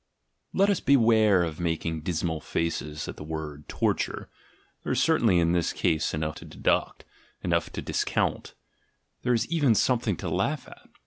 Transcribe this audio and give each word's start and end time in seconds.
Let 0.51 0.71
us 0.71 0.79
beware 0.79 1.43
of 1.43 1.59
making 1.59 2.01
dismal 2.01 2.39
faces 2.41 3.07
at 3.07 3.17
the 3.17 3.23
word 3.23 3.67
"torture"— 3.69 4.31
there 4.83 4.93
is 4.93 4.99
certainly 4.99 5.37
in 5.37 5.51
this 5.51 5.71
case 5.73 6.11
enough 6.15 6.37
to 6.37 6.45
de 6.45 6.57
duct, 6.57 7.05
enough 7.43 7.69
to 7.73 7.83
discount— 7.83 8.55
there 9.21 9.35
is 9.35 9.45
even 9.51 9.75
something 9.75 10.17
to 10.17 10.27
laugh 10.27 10.67
at. 10.67 10.89